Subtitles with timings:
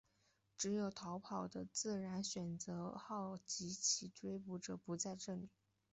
[0.57, 5.51] 只有逃跑的自然选择号及其追捕者不在这里。